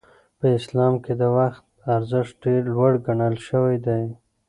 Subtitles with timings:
[0.39, 1.63] په اسلام کې د وخت
[1.95, 4.03] ارزښت ډېر لوړ ګڼل شوی دی.